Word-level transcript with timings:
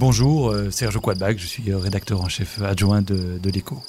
Bonjour, 0.00 0.48
euh, 0.48 0.70
Serge 0.70 0.98
Quadbac, 0.98 1.38
je 1.38 1.46
suis 1.46 1.70
euh, 1.70 1.76
rédacteur 1.76 2.22
en 2.22 2.28
chef 2.30 2.62
adjoint 2.62 3.02
de, 3.02 3.38
de 3.38 3.50
l'Écho. 3.50 3.82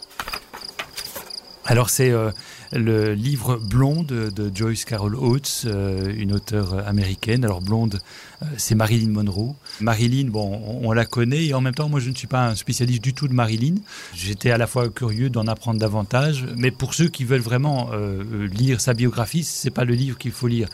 Alors 1.63 1.89
c'est 1.89 2.09
euh, 2.09 2.31
le 2.73 3.13
livre 3.13 3.55
Blonde 3.55 4.07
de 4.07 4.51
Joyce 4.53 4.83
Carol 4.83 5.15
Oates, 5.15 5.65
une 5.65 6.33
auteure 6.33 6.85
américaine. 6.85 7.45
Alors 7.45 7.61
Blonde, 7.61 8.01
c'est 8.57 8.75
Marilyn 8.75 9.09
Monroe. 9.11 9.55
Marilyn, 9.79 10.27
bon, 10.27 10.61
on, 10.65 10.89
on, 10.89 10.91
la 10.91 11.05
connaît 11.05 11.45
et 11.45 11.53
en 11.53 11.61
même 11.61 11.75
temps, 11.75 11.87
moi 11.87 12.01
je 12.01 12.09
ne 12.09 12.15
suis 12.15 12.27
pas 12.27 12.45
un 12.45 12.55
spécialiste 12.55 13.01
du 13.01 13.13
tout 13.13 13.29
de 13.29 13.33
Marilyn. 13.33 13.75
J'étais 14.13 14.51
à 14.51 14.57
la 14.57 14.67
fois 14.67 14.89
curieux 14.89 15.29
d'en 15.29 15.47
apprendre 15.47 15.79
davantage, 15.79 16.45
mais 16.57 16.71
pour 16.71 16.93
ceux 16.93 17.07
qui 17.07 17.23
veulent 17.23 17.39
vraiment 17.39 17.89
lire 18.51 18.81
sa 18.81 18.93
biographie, 18.93 19.45
c'est 19.45 19.71
pas 19.71 19.85
le 19.85 19.93
livre 19.93 20.17
qu'il 20.17 20.33
faut 20.33 20.47
lire. 20.47 20.67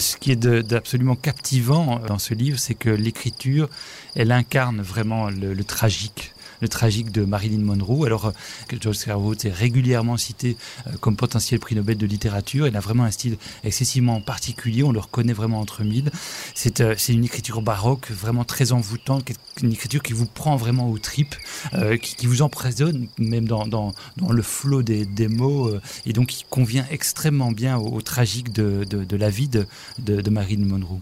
Ce 0.00 0.16
qui 0.16 0.32
est 0.32 0.36
d'absolument 0.36 1.14
captivant 1.14 1.98
dans 1.98 2.18
ce 2.18 2.34
livre, 2.34 2.58
c'est 2.58 2.74
que 2.74 2.90
l'écriture, 2.90 3.68
elle 4.14 4.32
incarne 4.32 4.80
vraiment 4.80 5.30
le, 5.30 5.52
le 5.52 5.64
tragique 5.64 6.32
le 6.60 6.68
tragique 6.68 7.10
de 7.10 7.24
Marilyn 7.24 7.62
Monroe. 7.62 8.06
Alors 8.06 8.26
euh, 8.26 8.32
que 8.68 8.76
George 8.80 8.98
Carwood 8.98 9.44
est 9.44 9.52
régulièrement 9.52 10.16
cité 10.16 10.56
euh, 10.86 10.92
comme 11.00 11.16
potentiel 11.16 11.60
prix 11.60 11.74
Nobel 11.74 11.96
de 11.96 12.06
littérature. 12.06 12.66
Il 12.66 12.76
a 12.76 12.80
vraiment 12.80 13.04
un 13.04 13.10
style 13.10 13.36
excessivement 13.64 14.20
particulier. 14.20 14.82
On 14.82 14.92
le 14.92 15.00
reconnaît 15.00 15.32
vraiment 15.32 15.60
entre 15.60 15.82
mille. 15.82 16.10
C'est 16.54 16.80
euh, 16.80 16.94
une 17.08 17.24
écriture 17.24 17.62
baroque 17.62 18.10
vraiment 18.10 18.44
très 18.44 18.72
envoûtante, 18.72 19.30
une 19.62 19.72
écriture 19.72 20.02
qui 20.02 20.12
vous 20.12 20.26
prend 20.26 20.56
vraiment 20.56 20.90
aux 20.90 20.98
tripes, 20.98 21.34
euh, 21.74 21.96
qui, 21.96 22.14
qui 22.16 22.26
vous 22.26 22.42
emprisonne 22.42 23.08
même 23.18 23.46
dans, 23.46 23.66
dans, 23.66 23.92
dans 24.16 24.32
le 24.32 24.42
flot 24.42 24.82
des, 24.82 25.04
des 25.04 25.28
mots 25.28 25.68
euh, 25.68 25.80
et 26.06 26.12
donc 26.12 26.28
qui 26.28 26.44
convient 26.48 26.86
extrêmement 26.90 27.52
bien 27.52 27.76
au, 27.78 27.94
au 27.94 28.02
tragique 28.02 28.52
de, 28.52 28.84
de, 28.88 29.04
de 29.04 29.16
la 29.16 29.30
vie 29.30 29.48
de, 29.48 29.66
de 29.98 30.30
Marilyn 30.30 30.66
Monroe. 30.66 31.00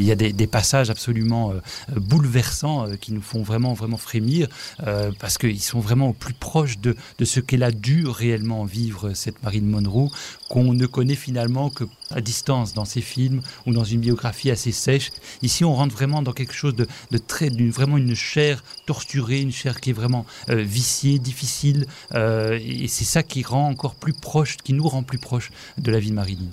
Il 0.00 0.06
y 0.06 0.12
a 0.12 0.16
des, 0.16 0.46
passages 0.46 0.88
absolument 0.88 1.52
euh, 1.52 1.60
bouleversants 1.94 2.88
euh, 2.88 2.96
qui 2.96 3.12
nous 3.12 3.20
font 3.20 3.42
vraiment 3.42 3.74
vraiment 3.74 3.98
frémir 3.98 4.48
euh, 4.86 5.12
parce 5.20 5.36
qu'ils 5.36 5.60
sont 5.60 5.78
vraiment 5.78 6.08
au 6.08 6.12
plus 6.14 6.32
proche 6.32 6.78
de, 6.78 6.96
ce 7.22 7.38
qu'elle 7.38 7.62
a 7.62 7.70
dû 7.70 8.06
réellement 8.06 8.64
vivre 8.64 9.12
cette 9.12 9.42
Marine 9.42 9.66
Monroe 9.66 10.08
qu'on 10.48 10.72
ne 10.72 10.86
connaît 10.86 11.14
finalement 11.14 11.68
que 11.68 11.84
à 12.10 12.20
distance 12.20 12.74
dans 12.74 12.84
ses 12.84 13.00
films 13.00 13.40
ou 13.66 13.72
dans 13.72 13.84
une 13.84 14.00
biographie 14.00 14.50
assez 14.50 14.72
sèche. 14.72 15.10
Ici 15.42 15.64
on 15.64 15.74
rentre 15.74 15.94
vraiment 15.94 16.22
dans 16.22 16.32
quelque 16.32 16.54
chose 16.54 16.74
de, 16.74 16.86
très 17.18 17.50
d'une 17.50 17.70
vraiment 17.70 17.96
une 17.96 18.14
chair 18.14 18.64
torturée, 18.86 19.40
une 19.40 19.52
chair 19.52 19.80
qui 19.80 19.90
est 19.90 19.94
vraiment 19.94 20.26
euh, 20.48 20.56
viciée, 20.56 21.18
difficile 21.18 21.86
euh, 22.14 22.58
et 22.60 22.88
c'est 22.88 23.04
ça 23.04 23.22
qui 23.22 23.42
rend 23.42 23.68
encore 23.68 23.94
plus 23.94 24.12
proche, 24.12 24.56
qui 24.56 24.72
nous 24.72 24.88
rend 24.88 25.02
plus 25.02 25.18
proche 25.18 25.50
de 25.78 25.90
la 25.90 26.00
vie 26.00 26.10
de 26.10 26.16
Marilyn. 26.16 26.50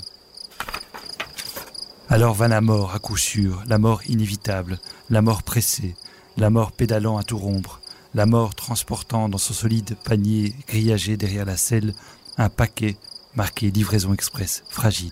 Alors 2.10 2.34
va 2.34 2.48
la 2.48 2.62
mort 2.62 2.96
à 2.96 3.00
coup 3.00 3.18
sûr, 3.18 3.62
la 3.68 3.78
mort 3.78 4.02
inévitable, 4.08 4.80
la 5.10 5.22
mort 5.22 5.44
pressée, 5.44 5.94
la 6.38 6.50
mort 6.50 6.72
pédalant 6.72 7.18
à 7.18 7.24
tout 7.24 7.38
rompre, 7.38 7.82
la 8.14 8.26
mort 8.26 8.56
transportant 8.56 9.28
dans 9.28 9.38
son 9.38 9.54
solide 9.54 9.98
panier 10.06 10.56
grillagé 10.70 11.18
derrière 11.18 11.44
la 11.44 11.58
selle 11.58 11.94
un 12.38 12.48
paquet 12.48 12.96
marqué 13.36 13.72
livraison 13.72 14.14
express 14.14 14.64
fragile. 14.70 15.12